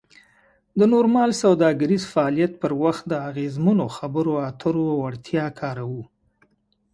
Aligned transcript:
د 0.79 0.81
نورمال 0.93 1.29
سوداګریز 1.43 2.03
فعالیت 2.13 2.53
پر 2.61 2.71
وخت 2.83 3.03
د 3.07 3.13
اغیزمنو 3.29 3.85
خبرو 3.97 4.33
اترو 4.47 4.85
وړتیا 5.01 5.45
کاروو. 5.59 6.03